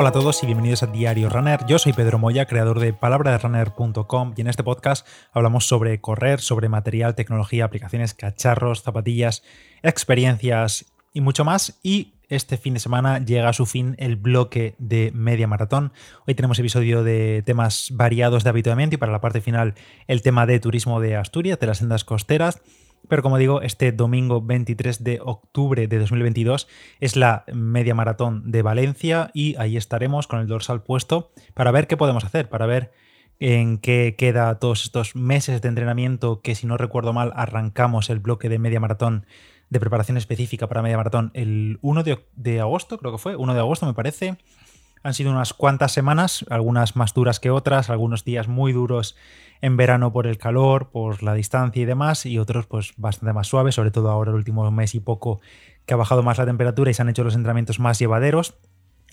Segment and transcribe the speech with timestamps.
[0.00, 1.66] Hola a todos y bienvenidos a Diario Runner.
[1.66, 6.68] Yo soy Pedro Moya, creador de palabraderunner.com y en este podcast hablamos sobre correr, sobre
[6.68, 9.42] material, tecnología, aplicaciones, cacharros, zapatillas,
[9.82, 11.80] experiencias y mucho más.
[11.82, 15.92] Y este fin de semana llega a su fin el bloque de media maratón.
[16.28, 19.74] Hoy tenemos episodio de temas variados de habituamiento y para la parte final
[20.06, 22.62] el tema de turismo de Asturias, de las sendas costeras.
[23.08, 26.68] Pero como digo, este domingo 23 de octubre de 2022
[27.00, 31.86] es la media maratón de Valencia y ahí estaremos con el dorsal puesto para ver
[31.86, 32.92] qué podemos hacer, para ver
[33.40, 38.18] en qué queda todos estos meses de entrenamiento que si no recuerdo mal arrancamos el
[38.18, 39.26] bloque de media maratón
[39.70, 43.54] de preparación específica para media maratón el 1 de, de agosto, creo que fue, 1
[43.54, 44.36] de agosto me parece.
[45.02, 49.16] Han sido unas cuantas semanas, algunas más duras que otras, algunos días muy duros
[49.60, 53.48] en verano por el calor, por la distancia y demás, y otros pues bastante más
[53.48, 55.40] suaves, sobre todo ahora el último mes y poco
[55.86, 58.58] que ha bajado más la temperatura y se han hecho los entrenamientos más llevaderos,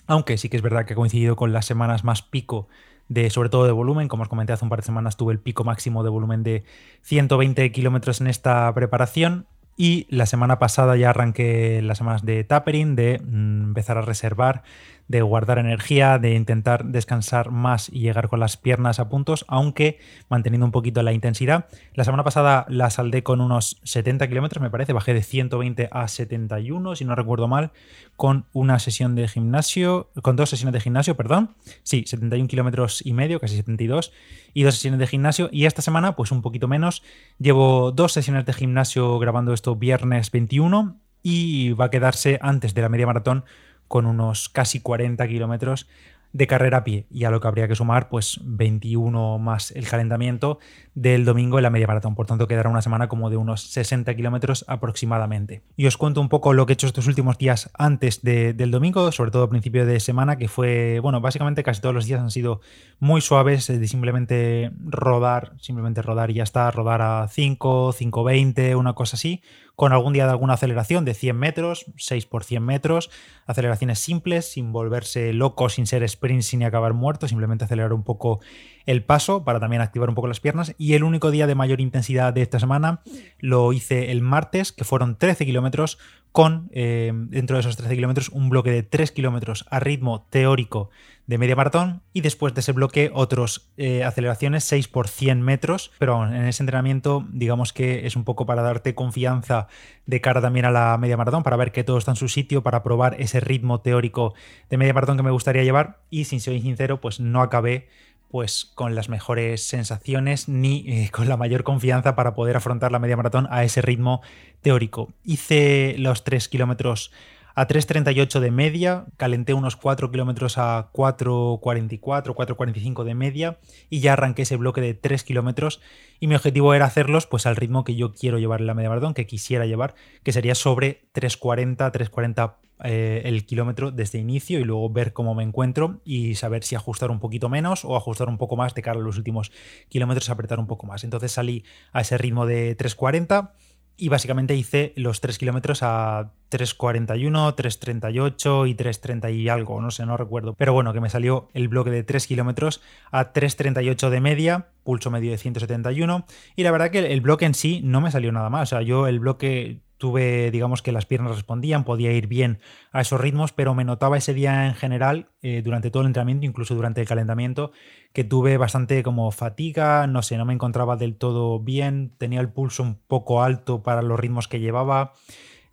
[0.06, 2.68] aunque sí que es verdad que ha coincidido con las semanas más pico
[3.08, 5.38] de sobre todo de volumen, como os comenté hace un par de semanas tuve el
[5.38, 6.64] pico máximo de volumen de
[7.02, 12.96] 120 kilómetros en esta preparación y la semana pasada ya arranqué las semanas de tapering,
[12.96, 14.62] de mm, empezar a reservar
[15.08, 19.98] de guardar energía, de intentar descansar más y llegar con las piernas a puntos, aunque
[20.28, 21.66] manteniendo un poquito la intensidad.
[21.94, 26.08] La semana pasada la saldé con unos 70 kilómetros, me parece, bajé de 120 a
[26.08, 27.70] 71, si no recuerdo mal,
[28.16, 31.54] con una sesión de gimnasio, con dos sesiones de gimnasio, perdón.
[31.82, 34.12] Sí, 71 kilómetros y medio, casi 72,
[34.54, 35.48] y dos sesiones de gimnasio.
[35.52, 37.02] Y esta semana, pues un poquito menos.
[37.38, 42.82] Llevo dos sesiones de gimnasio grabando esto viernes 21 y va a quedarse antes de
[42.82, 43.44] la media maratón
[43.88, 45.88] con unos casi 40 kilómetros
[46.36, 49.88] de carrera a pie y a lo que habría que sumar pues 21 más el
[49.88, 50.58] calentamiento
[50.94, 52.14] del domingo en la media maratón.
[52.14, 55.62] Por tanto, quedará una semana como de unos 60 kilómetros aproximadamente.
[55.76, 59.10] Y os cuento un poco lo que he hecho estos últimos días antes del domingo,
[59.12, 62.30] sobre todo a principio de semana, que fue, bueno, básicamente casi todos los días han
[62.30, 62.60] sido
[62.98, 68.92] muy suaves, de simplemente rodar, simplemente rodar y ya está, rodar a 5, 5.20, una
[68.92, 69.42] cosa así
[69.76, 73.10] con algún día de alguna aceleración de 100 metros, 6 por 100 metros,
[73.44, 78.40] aceleraciones simples, sin volverse loco, sin ser sprint, sin acabar muerto, simplemente acelerar un poco
[78.86, 80.74] el paso para también activar un poco las piernas.
[80.78, 83.02] Y el único día de mayor intensidad de esta semana
[83.38, 85.98] lo hice el martes, que fueron 13 kilómetros,
[86.36, 90.90] con eh, dentro de esos 13 kilómetros un bloque de 3 kilómetros a ritmo teórico
[91.26, 95.92] de media maratón y después de ese bloque otros eh, aceleraciones 6 por 100 metros,
[95.98, 99.68] pero en ese entrenamiento digamos que es un poco para darte confianza
[100.04, 102.62] de cara también a la media maratón, para ver que todo está en su sitio,
[102.62, 104.34] para probar ese ritmo teórico
[104.68, 106.00] de media maratón que me gustaría llevar.
[106.10, 107.88] Y sin ser sincero pues no acabé
[108.28, 112.98] pues con las mejores sensaciones ni eh, con la mayor confianza para poder afrontar la
[112.98, 114.22] media maratón a ese ritmo
[114.62, 115.12] teórico.
[115.24, 117.12] Hice los 3 kilómetros
[117.56, 123.58] a 3.38 de media, calenté unos 4 kilómetros a 4.44, 4.45 de media
[123.88, 125.80] y ya arranqué ese bloque de 3 kilómetros
[126.20, 128.90] y mi objetivo era hacerlos pues al ritmo que yo quiero llevar en la media
[128.90, 134.64] maratón, que quisiera llevar, que sería sobre 3.40, 3.40 eh, el kilómetro desde inicio y
[134.64, 138.36] luego ver cómo me encuentro y saber si ajustar un poquito menos o ajustar un
[138.36, 139.50] poco más de cara a los últimos
[139.88, 141.04] kilómetros, apretar un poco más.
[141.04, 143.52] Entonces salí a ese ritmo de 3.40
[143.96, 150.04] y básicamente hice los 3 kilómetros a 3.41, 3.38 y 3.30 y algo, no sé,
[150.06, 150.54] no recuerdo.
[150.54, 155.10] Pero bueno, que me salió el bloque de 3 kilómetros a 3.38 de media, pulso
[155.10, 156.26] medio de 171.
[156.56, 158.68] Y la verdad que el bloque en sí no me salió nada más.
[158.68, 162.58] O sea, yo el bloque tuve, digamos que las piernas respondían, podía ir bien
[162.92, 166.46] a esos ritmos, pero me notaba ese día en general, eh, durante todo el entrenamiento,
[166.46, 167.72] incluso durante el calentamiento,
[168.12, 172.50] que tuve bastante como fatiga, no sé, no me encontraba del todo bien, tenía el
[172.50, 175.12] pulso un poco alto para los ritmos que llevaba.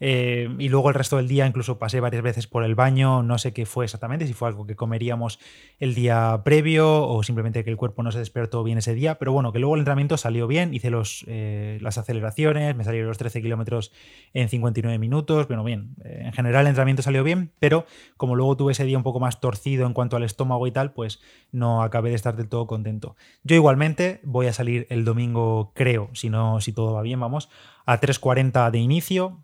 [0.06, 3.38] Eh, y luego el resto del día incluso pasé varias veces por el baño, no
[3.38, 5.40] sé qué fue exactamente, si fue algo que comeríamos
[5.80, 9.32] el día previo o simplemente que el cuerpo no se despertó bien ese día, pero
[9.32, 13.18] bueno, que luego el entrenamiento salió bien, hice los, eh, las aceleraciones, me salieron los
[13.18, 13.94] 13 kilómetros
[14.34, 17.86] en 59 minutos, bueno, bien, eh, en general el entrenamiento salió bien, pero
[18.18, 20.92] como luego tuve ese día un poco más torcido en cuanto al estómago y tal,
[20.92, 21.22] pues
[21.54, 23.16] no acabé de estar del todo contento.
[23.46, 27.48] Yo igualmente voy a salir el domingo, creo, si no, si todo va bien, vamos,
[27.86, 29.40] a 3.40 de inicio,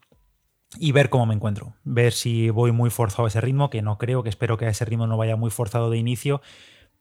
[0.77, 3.97] y ver cómo me encuentro, ver si voy muy forzado a ese ritmo, que no
[3.97, 6.41] creo, que espero que a ese ritmo no vaya muy forzado de inicio,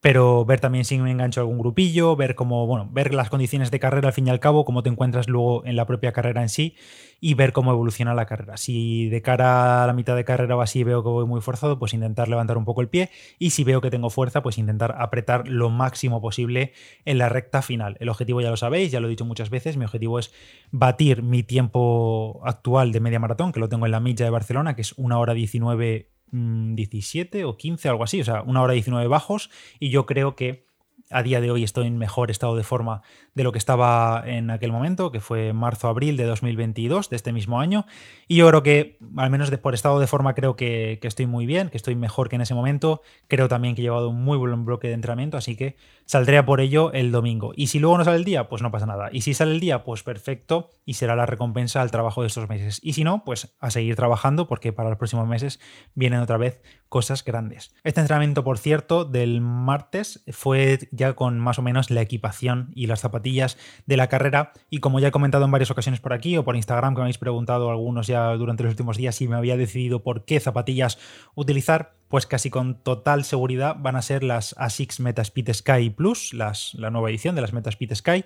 [0.01, 3.73] pero ver también si me engancho a algún grupillo, ver cómo, bueno, ver las condiciones
[3.73, 6.43] de carrera al fin y al cabo, cómo te encuentras luego en la propia carrera
[6.43, 6.77] en sí
[7.21, 8.57] y ver cómo evoluciona la carrera.
[8.57, 11.81] Si de cara a la mitad de carrera o así veo que voy muy forzado,
[11.81, 13.11] pues intentar levantar un poco el pie
[13.41, 16.73] y si veo que tengo fuerza, pues intentar apretar lo máximo posible
[17.05, 17.97] en la recta final.
[17.99, 20.33] El objetivo ya lo sabéis, ya lo he dicho muchas veces, mi objetivo es
[20.71, 24.77] batir mi tiempo actual de media maratón, que lo tengo en la milla de Barcelona,
[24.77, 28.75] que es una hora 19 17 mm, o 15, algo así, o sea, una hora
[28.75, 30.68] 19 bajos, y yo creo que
[31.11, 33.03] a día de hoy estoy en mejor estado de forma
[33.35, 37.61] de lo que estaba en aquel momento, que fue marzo-abril de 2022, de este mismo
[37.61, 37.87] año.
[38.27, 41.71] Y yo creo que, al menos por estado de forma, creo que, estoy muy bien,
[41.71, 43.01] que estoy mejor que en ese momento.
[43.29, 46.45] Creo también que he llevado un muy buen bloque de entrenamiento, así que saldré a
[46.45, 47.53] por ello el domingo.
[47.55, 49.09] Y si luego no sale el día, pues no pasa nada.
[49.13, 52.49] Y si sale el día, pues perfecto, y será la recompensa al trabajo de estos
[52.49, 52.81] meses.
[52.83, 55.61] Y si no, pues a seguir trabajando, porque para los próximos meses
[55.95, 57.75] vienen otra vez cosas grandes.
[57.85, 62.87] Este entrenamiento, por cierto, del martes fue ya con más o menos la equipación y
[62.87, 63.57] las zapatillas
[63.87, 64.53] de la carrera.
[64.69, 67.05] Y como ya he comentado en varias ocasiones por aquí o por Instagram, que me
[67.05, 70.99] habéis preguntado algunos ya durante los últimos días si me había decidido por qué zapatillas
[71.35, 76.75] utilizar, pues casi con total seguridad van a ser las ASICS Metaspeed Sky Plus, las,
[76.75, 78.25] la nueva edición de las Metaspeed Sky,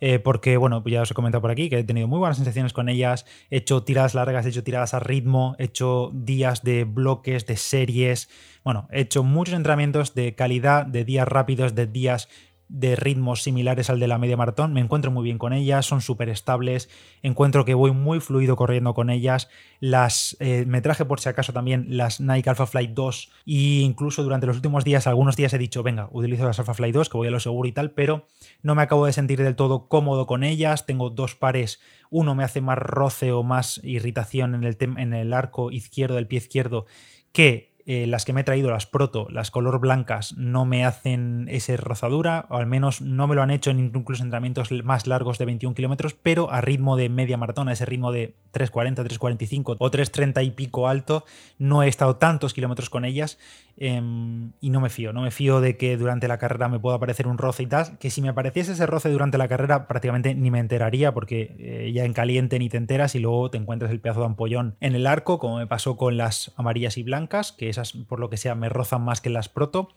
[0.00, 2.72] eh, porque, bueno, ya os he comentado por aquí que he tenido muy buenas sensaciones
[2.72, 6.84] con ellas, he hecho tiradas largas, he hecho tiradas a ritmo, he hecho días de
[6.84, 8.28] bloques, de series,
[8.62, 12.28] bueno, he hecho muchos entrenamientos de calidad, de días rápidos, de días
[12.68, 14.72] de ritmos similares al de la media maratón.
[14.72, 16.88] Me encuentro muy bien con ellas, son súper estables,
[17.22, 19.48] encuentro que voy muy fluido corriendo con ellas.
[19.80, 24.22] Las eh, me traje por si acaso también las Nike Alpha Flight 2 e incluso
[24.22, 27.18] durante los últimos días, algunos días he dicho, venga, utilizo las Alpha Flight 2, que
[27.18, 28.26] voy a lo seguro y tal, pero
[28.62, 30.86] no me acabo de sentir del todo cómodo con ellas.
[30.86, 31.80] Tengo dos pares,
[32.10, 36.26] uno me hace más roce o más irritación en el, en el arco izquierdo del
[36.26, 36.86] pie izquierdo
[37.32, 41.46] que eh, las que me he traído, las proto, las color blancas, no me hacen
[41.50, 45.36] esa rozadura, o al menos no me lo han hecho en incluso entrenamientos más largos
[45.36, 49.90] de 21 kilómetros, pero a ritmo de media maratona, ese ritmo de 3.40, 3.45 o
[49.90, 51.24] 3.30 y pico alto,
[51.58, 53.38] no he estado tantos kilómetros con ellas
[53.76, 55.12] em, y no me fío.
[55.12, 57.98] No me fío de que durante la carrera me pueda aparecer un roce y tal,
[57.98, 61.92] que si me apareciese ese roce durante la carrera prácticamente ni me enteraría porque eh,
[61.92, 64.94] ya en caliente ni te enteras y luego te encuentras el pedazo de ampollón en
[64.94, 68.36] el arco, como me pasó con las amarillas y blancas, que esas por lo que
[68.36, 69.88] sea me rozan más que las proto.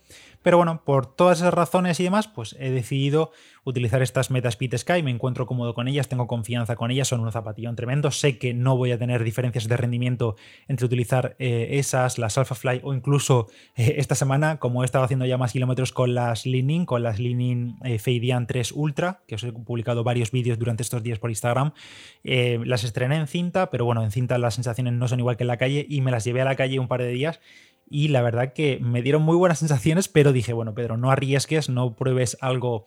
[0.41, 3.31] Pero bueno, por todas esas razones y demás, pues he decidido
[3.69, 7.31] utilizar estas Metaspeed Sky, me encuentro cómodo con ellas, tengo confianza con ellas, son un
[7.31, 10.37] zapatillón tremendo, sé que no voy a tener diferencias de rendimiento
[10.69, 15.03] entre utilizar eh, esas, las Alpha Fly o incluso eh, esta semana, como he estado
[15.03, 19.35] haciendo ya más kilómetros con las Leaning, con las Leaning eh, Feidian 3 Ultra, que
[19.35, 21.73] os he publicado varios vídeos durante estos días por Instagram,
[22.23, 25.47] las estrené en cinta, pero bueno, en cinta las sensaciones no son igual que en
[25.47, 27.39] la calle y me las llevé a la calle un par de días
[27.89, 31.69] y la verdad que me dieron muy buenas sensaciones, pero dije, bueno, Pedro, no arriesgues,
[31.69, 32.85] no pruebes algo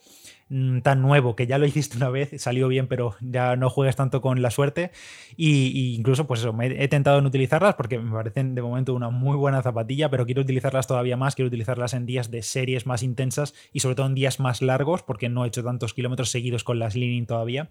[0.51, 3.97] mm, tan nuevo que ya lo hiciste una vez, salió bien, pero ya no juegues
[3.97, 4.91] tanto con la suerte.
[5.37, 9.09] Y, incluso, pues eso, me he tentado en utilizarlas porque me parecen de momento una
[9.09, 13.03] muy buena zapatilla, pero quiero utilizarlas todavía más, quiero utilizarlas en días de series más
[13.03, 16.63] intensas y sobre todo en días más largos, porque no he hecho tantos kilómetros seguidos
[16.63, 17.71] con las Leaning todavía.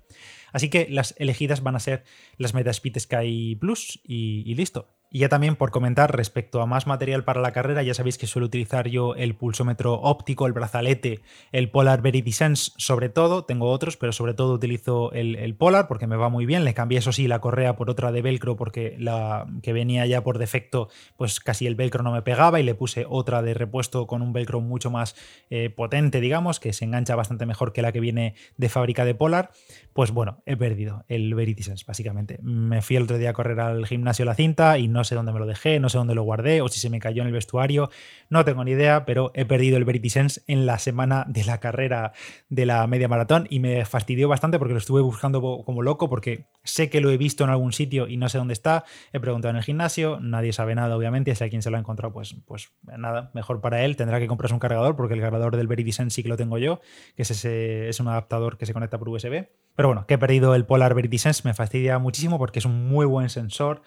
[0.51, 2.03] Así que las elegidas van a ser
[2.37, 4.98] las Metaspeed Sky Plus y listo.
[5.11, 8.27] Y ya también por comentar respecto a más material para la carrera, ya sabéis que
[8.27, 11.21] suelo utilizar yo el pulsómetro óptico, el brazalete,
[11.51, 16.15] el Polar Sense sobre todo, tengo otros, pero sobre todo utilizo el, Polar porque me
[16.15, 19.47] va muy bien, le cambié eso sí la correa por otra de velcro porque la
[19.63, 23.05] que venía ya por defecto pues casi el velcro no me pegaba y le puse
[23.09, 25.15] otra de repuesto con un velcro mucho más
[25.49, 29.15] eh, potente digamos, que se engancha bastante mejor que la que viene de fábrica de
[29.15, 29.51] Polar,
[29.93, 32.39] pues bueno, he perdido el Sense básicamente.
[32.41, 35.15] Me fui el otro día a correr al gimnasio la cinta y no no sé
[35.15, 37.27] dónde me lo dejé, no sé dónde lo guardé o si se me cayó en
[37.27, 37.89] el vestuario,
[38.29, 41.61] no tengo ni idea, pero he perdido el Verity Sense en la semana de la
[41.61, 42.11] carrera
[42.49, 46.47] de la media maratón y me fastidió bastante porque lo estuve buscando como loco porque
[46.63, 48.83] sé que lo he visto en algún sitio y no sé dónde está,
[49.13, 51.79] he preguntado en el gimnasio, nadie sabe nada obviamente, si a quien se lo ha
[51.79, 55.55] encontrado pues, pues nada, mejor para él, tendrá que comprarse un cargador porque el cargador
[55.55, 56.81] del Verity Sense sí que lo tengo yo,
[57.15, 59.47] que es, ese, es un adaptador que se conecta por USB.
[59.75, 62.89] Pero bueno, que he perdido el Polar Verity Sense me fastidia muchísimo porque es un
[62.89, 63.81] muy buen sensor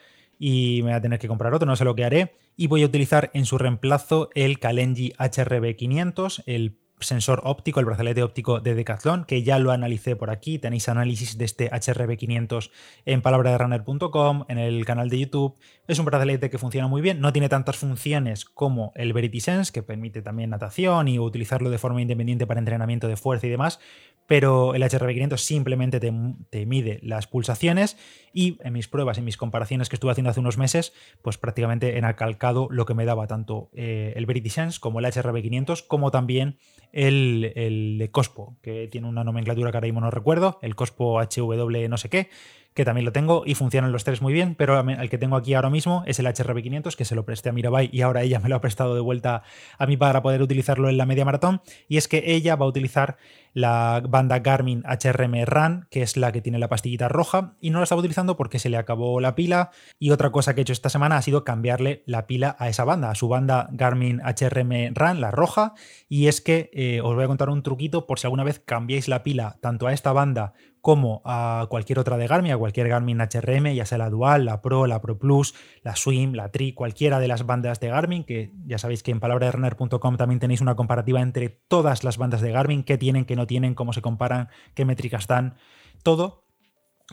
[0.45, 2.35] y me voy a tener que comprar otro, no sé lo que haré.
[2.57, 8.23] Y voy a utilizar en su reemplazo el Kalenji HRB500, el sensor óptico, el brazalete
[8.23, 10.59] óptico de Decathlon, que ya lo analicé por aquí.
[10.59, 12.71] Tenéis análisis de este HRB500
[13.05, 15.57] en palabraderunner.com, en el canal de YouTube.
[15.87, 19.73] Es un brazalete que funciona muy bien, no tiene tantas funciones como el Verity Sense,
[19.73, 23.79] que permite también natación y utilizarlo de forma independiente para entrenamiento de fuerza y demás,
[24.27, 27.97] pero el HRB500 simplemente te, mide las pulsaciones
[28.33, 30.93] y en mis pruebas, en mis comparaciones que estuve haciendo hace unos meses,
[31.23, 35.07] pues prácticamente en calcado lo que me daba tanto eh, el Verity Sense como el
[35.07, 36.59] HRB500, como también
[36.93, 41.89] el, el Cospo, que tiene una nomenclatura que ahora mismo no recuerdo, el Cospo HW
[41.89, 42.29] no sé qué,
[42.75, 45.55] que también lo tengo y funcionan los tres muy bien, pero el que tengo aquí
[45.55, 48.49] ahora mismo es el HRB500, que se lo presté a Mirabai y ahora ella me
[48.49, 49.43] lo ha prestado de vuelta
[49.79, 51.61] a mí para poder utilizarlo en la media maratón.
[51.89, 53.17] Y es que ella va a utilizar
[53.55, 57.79] la banda Garmin HRM Run, que es la que tiene la pastillita roja, y no
[57.79, 59.71] la estaba utilizando porque se le acabó la pila.
[59.99, 62.85] Y otra cosa que he hecho esta semana ha sido cambiarle la pila a esa
[62.85, 65.75] banda, a su banda Garmin HRM Run, la roja.
[66.09, 69.09] Y es que eh, os voy a contar un truquito por si alguna vez cambiáis
[69.09, 73.21] la pila tanto a esta banda como a cualquier otra de Garmin, a cualquier Garmin
[73.21, 77.21] HRM, ya sea la Dual, la Pro, la Pro Plus, la Swim, la Tri, cualquiera
[77.21, 81.21] de las bandas de Garmin, que ya sabéis que en palabraderunner.com también tenéis una comparativa
[81.23, 84.85] entre todas las bandas de Garmin, qué tienen, qué no tienen, cómo se comparan, qué
[84.85, 85.55] métricas dan,
[86.03, 86.42] todo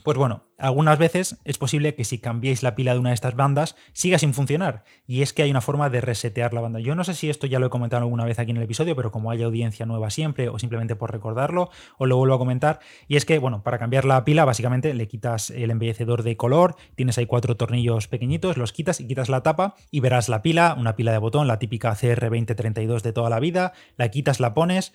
[0.04, 3.36] pues bueno, algunas veces es posible que si cambiéis la pila de una de estas
[3.36, 4.84] bandas siga sin funcionar.
[5.08, 6.80] Y es que hay una forma de resetear la banda.
[6.80, 8.96] Yo no sé si esto ya lo he comentado alguna vez aquí en el episodio,
[8.96, 12.80] pero como hay audiencia nueva siempre, o simplemente por recordarlo, os lo vuelvo a comentar.
[13.08, 16.76] Y es que, bueno, para cambiar la pila, básicamente le quitas el embellecedor de color,
[16.96, 20.76] tienes ahí cuatro tornillos pequeñitos, los quitas y quitas la tapa y verás la pila,
[20.78, 24.94] una pila de botón, la típica CR2032 de toda la vida, la quitas, la pones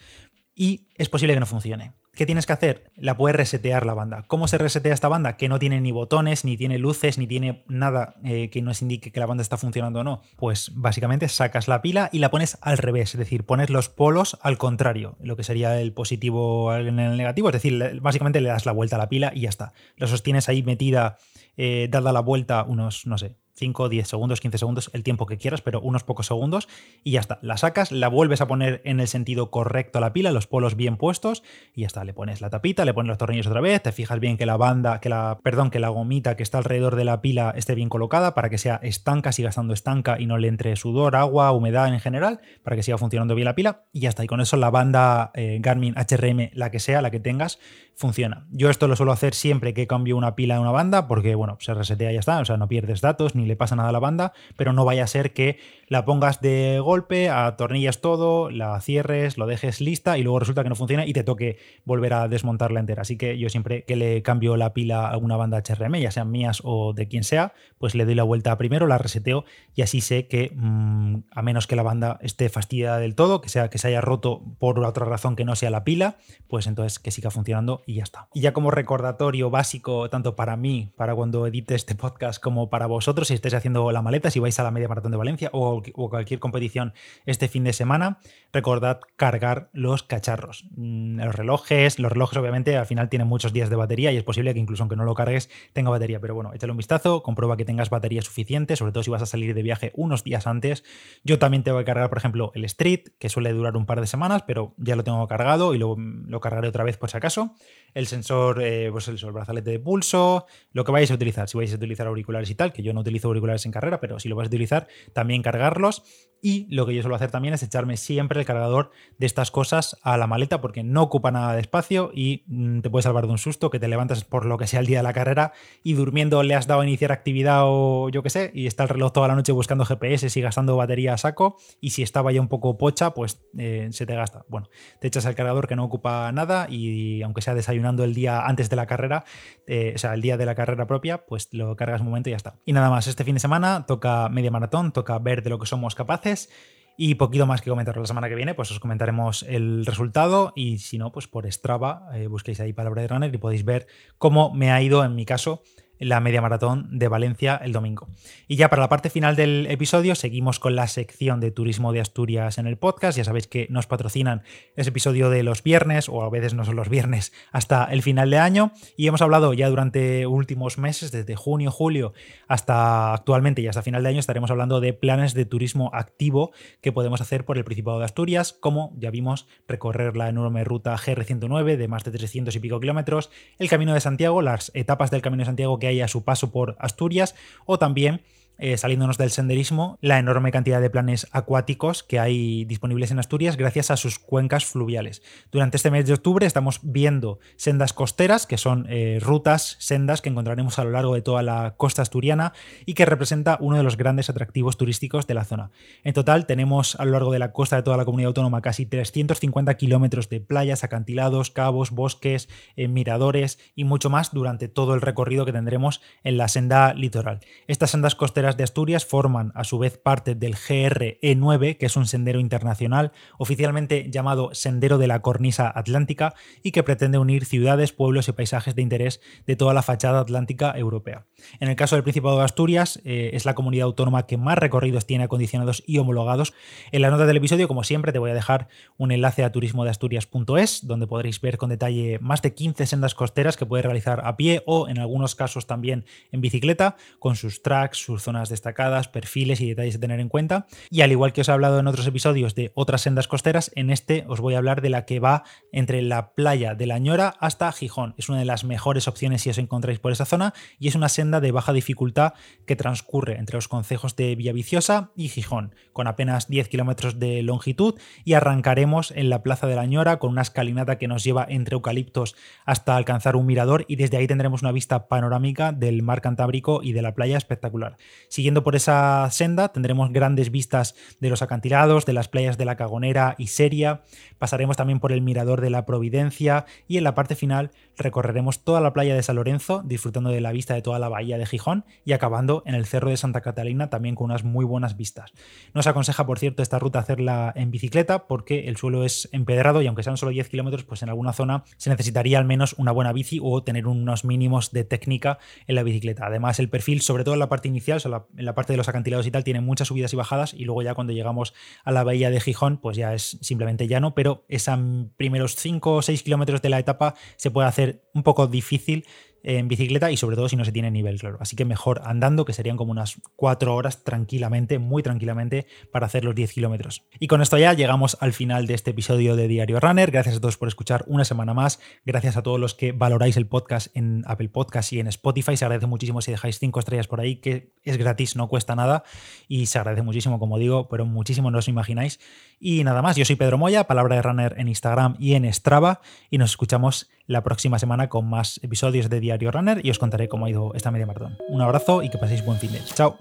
[0.55, 1.93] y es posible que no funcione.
[2.15, 2.93] ¿Qué tienes que hacer?
[2.95, 4.23] La puedes resetear la banda.
[4.29, 5.37] ¿Cómo se resetea esta banda?
[5.37, 9.11] Que no tiene ni botones, ni tiene luces, ni tiene nada eh, que nos indique
[9.11, 10.23] que la banda está funcionando o no.
[10.37, 14.39] Pues básicamente sacas la pila y la pones al revés, es decir, pones los polos
[14.43, 18.65] al contrario, lo que sería el positivo en el negativo, es decir, básicamente le das
[18.65, 19.73] la vuelta a la pila y ya está.
[19.97, 21.17] Lo sostienes ahí metida,
[21.57, 25.39] eh, dada la vuelta unos, no sé, 5, 10 segundos, 15 segundos, el tiempo que
[25.39, 26.69] quieras, pero unos pocos segundos
[27.03, 27.39] y ya está.
[27.43, 30.77] La sacas, la vuelves a poner en el sentido correcto a la pila, los polos
[30.77, 31.43] bien puestos
[31.75, 32.05] y ya está.
[32.05, 34.57] Le pones la tapita, le pones los tornillos otra vez, te fijas bien que la
[34.57, 37.89] banda, que la, perdón, que la gomita que está alrededor de la pila esté bien
[37.89, 41.89] colocada para que sea estanca, siga estando estanca y no le entre sudor, agua, humedad
[41.89, 44.25] en general, para que siga funcionando bien la pila y ya está.
[44.25, 47.59] Y con eso la banda eh, Garmin HRM, la que sea, la que tengas,
[47.95, 48.47] funciona.
[48.51, 51.57] Yo esto lo suelo hacer siempre que cambio una pila de una banda porque, bueno,
[51.61, 53.93] se resetea y ya está, o sea, no pierdes datos ni le pasa nada a
[53.93, 55.59] la banda, pero no vaya a ser que
[55.89, 60.69] la pongas de golpe, atornillas todo, la cierres, lo dejes lista y luego resulta que
[60.69, 63.03] no funciona y te toque volver a desmontarla entera.
[63.03, 66.31] Así que yo siempre que le cambio la pila a alguna banda HRM, ya sean
[66.31, 70.01] mías o de quien sea, pues le doy la vuelta primero, la reseteo y así
[70.01, 73.79] sé que mm, a menos que la banda esté fastidiada del todo, que sea que
[73.79, 76.17] se haya roto por otra razón que no sea la pila,
[76.49, 78.29] pues entonces que siga funcionando y ya está.
[78.35, 82.87] Y ya como recordatorio básico, tanto para mí, para cuando edite este podcast, como para
[82.87, 85.83] vosotros, si estáis haciendo la maleta, si vais a la media maratón de Valencia o,
[85.93, 86.95] cualquier competición
[87.27, 88.19] este fin de semana,
[88.53, 90.67] recordad cargar los cacharros.
[90.77, 94.23] Mm, los relojes, los relojes obviamente al final tienen muchos días de batería y es
[94.23, 97.57] posible que incluso aunque no lo cargues tenga batería, pero bueno, échale un vistazo, comprueba
[97.57, 100.85] que tengas batería suficiente, sobre todo si vas a salir de viaje unos días antes.
[101.25, 104.07] Yo también tengo que cargar, por ejemplo, el Street, que suele durar un par de
[104.07, 107.55] semanas, pero ya lo tengo cargado y lo, lo cargaré otra vez por si acaso
[107.95, 111.49] el sensor, eh, pues el, brazalete de pulso, lo que vais a utilizar.
[111.49, 114.19] Si vais a utilizar auriculares y tal, que yo no utilizo auriculares en carrera, pero
[114.19, 116.03] si lo vais a utilizar, también cargarlos.
[116.47, 119.97] Y lo que yo suelo hacer también es echarme siempre el cargador de estas cosas
[120.03, 123.33] a la maleta porque no ocupa nada de espacio y mm, te puede salvar de
[123.33, 125.95] un susto que te levantas por lo que sea el día de la carrera y
[125.95, 129.13] durmiendo le has dado a iniciar actividad o yo qué sé y está el reloj
[129.13, 132.49] toda la noche buscando GPS y gastando batería a saco y si estaba ya un
[132.49, 134.45] poco pocha pues eh, se te gasta.
[134.49, 134.69] Bueno,
[135.01, 138.69] te echas el cargador que no ocupa nada y aunque sea desayunando el día antes
[138.69, 139.25] de la carrera,
[139.67, 142.33] eh, o sea, el día de la carrera propia, pues lo cargas un momento y
[142.33, 142.57] ya está.
[142.65, 145.67] Y nada más, este fin de semana toca media maratón, toca ver de lo que
[145.67, 146.51] somos capaces
[146.97, 150.79] y poquito más que comentar la semana que viene, pues os comentaremos el resultado y
[150.79, 153.87] si no, pues por Strava eh, busquéis ahí palabra de runner y podéis ver
[154.19, 155.63] cómo me ha ido en mi caso
[155.99, 158.09] la media maratón de Valencia el domingo.
[158.49, 162.01] Y ya para la parte final del episodio seguimos con la sección de turismo de
[162.01, 163.17] Asturias en el podcast.
[163.17, 164.43] Ya sabéis que nos patrocinan
[164.77, 168.31] ese episodio de los viernes o a veces no son los viernes hasta el final
[168.31, 172.13] de año y hemos hablado ya durante últimos meses, desde junio, julio
[172.49, 176.93] hasta actualmente y hasta final de año estaremos hablando de planes de turismo activo que
[176.93, 181.77] podemos hacer por el Principado de Asturias, como ya vimos recorrer la enorme ruta GR109
[181.77, 185.43] de más de 300 y pico kilómetros, el Camino de Santiago, las etapas del Camino
[185.43, 187.35] de Santiago que hay a su paso por Asturias
[187.67, 188.23] o también
[188.59, 193.57] eh, saliéndonos del senderismo, la enorme cantidad de planes acuáticos que hay disponibles en Asturias
[193.57, 195.23] gracias a sus cuencas fluviales.
[195.51, 200.29] Durante este mes de octubre estamos viendo sendas costeras, que son eh, rutas, sendas que
[200.29, 202.53] encontraremos a lo largo de toda la costa asturiana
[202.87, 205.71] y que representa uno de los grandes atractivos turísticos de la zona.
[206.05, 208.87] En total tenemos a lo largo de la costa de toda la comunidad autónoma casi
[208.87, 215.01] 350 kilómetros de playas, acantilados, cabos, bosques, eh, miradores y mucho más durante todo el
[215.01, 217.41] recorrido que tendremos en la senda litoral.
[217.67, 222.07] Estas sendas costeras de Asturias forman a su vez parte del GRE9, que es un
[222.07, 228.29] sendero internacional oficialmente llamado Sendero de la Cornisa Atlántica y que pretende unir ciudades, pueblos
[228.29, 231.25] y paisajes de interés de toda la fachada atlántica europea.
[231.59, 235.07] En el caso del Principado de Asturias, eh, es la comunidad autónoma que más recorridos
[235.07, 236.53] tiene acondicionados y homologados.
[236.93, 240.87] En la nota del episodio, como siempre, te voy a dejar un enlace a turismodeasturias.es,
[240.87, 244.63] donde podréis ver con detalle más de 15 sendas costeras que puedes realizar a pie
[244.67, 249.69] o en algunos casos también en bicicleta, con sus tracks, sus zonas destacadas, perfiles y
[249.69, 250.67] detalles a tener en cuenta.
[250.91, 253.91] Y al igual que os he hablado en otros episodios de otras sendas costeras, en
[253.91, 257.35] este os voy a hablar de la que va entre la playa de La Ñora
[257.41, 258.15] hasta Gijón.
[258.19, 261.09] Es una de las mejores opciones si os encontráis por esa zona y es una
[261.09, 262.35] senda de baja dificultad
[262.67, 267.95] que transcurre entre los concejos de Villaviciosa y Gijón, con apenas 10 kilómetros de longitud
[268.25, 271.75] y arrancaremos en la Plaza de la Ñora con una escalinata que nos lleva entre
[271.75, 276.81] eucaliptos hasta alcanzar un mirador y desde ahí tendremos una vista panorámica del mar Cantábrico
[276.83, 277.97] y de la playa espectacular.
[278.29, 282.77] Siguiendo por esa senda tendremos grandes vistas de los acantilados, de las playas de la
[282.77, 284.03] Cagonera y Seria,
[284.39, 288.81] pasaremos también por el mirador de la Providencia y en la parte final recorreremos toda
[288.81, 291.85] la playa de San Lorenzo disfrutando de la vista de toda la bahía de Gijón
[292.05, 295.33] y acabando en el cerro de Santa Catalina también con unas muy buenas vistas.
[295.73, 299.87] Nos aconseja, por cierto, esta ruta hacerla en bicicleta porque el suelo es empedrado y
[299.87, 303.13] aunque sean solo 10 kilómetros, pues en alguna zona se necesitaría al menos una buena
[303.13, 306.27] bici o tener unos mínimos de técnica en la bicicleta.
[306.27, 308.01] Además, el perfil, sobre todo en la parte inicial,
[308.37, 310.83] en la parte de los acantilados y tal, tiene muchas subidas y bajadas y luego
[310.83, 311.55] ya cuando llegamos
[311.85, 314.79] a la bahía de Gijón, pues ya es simplemente llano, pero esos
[315.17, 319.05] primeros 5 o 6 kilómetros de la etapa se puede hacer un poco difícil
[319.45, 321.37] en bicicleta y sobre todo si no se tiene nivel, claro.
[321.39, 326.25] Así que mejor andando, que serían como unas 4 horas tranquilamente, muy tranquilamente, para hacer
[326.25, 327.05] los 10 kilómetros.
[327.21, 330.11] Y con esto ya llegamos al final de este episodio de Diario Runner.
[330.11, 331.79] Gracias a todos por escuchar una semana más.
[332.07, 335.57] Gracias a todos los que valoráis el podcast en Apple Podcast y en Spotify.
[335.57, 339.05] Se agradece muchísimo si dejáis 5 estrellas por ahí, que es gratis, no cuesta nada.
[339.47, 342.19] Y se agradece muchísimo, como digo, pero muchísimo no os imagináis.
[342.59, 346.01] Y nada más, yo soy Pedro Moya, palabra de runner en Instagram y en Strava.
[346.31, 350.29] Y nos escuchamos la próxima semana con más episodios de Diario Runner y os contaré
[350.29, 351.39] cómo ha ido esta media maratón.
[351.49, 352.81] Un abrazo y que paséis buen fin de.
[352.85, 353.19] Chao.